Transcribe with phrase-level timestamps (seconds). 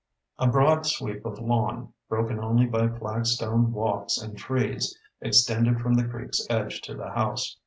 [0.39, 6.07] A broad sweep of lawn, broken only by flagstone walks and trees, extended from the
[6.07, 7.55] creek's edge to the house.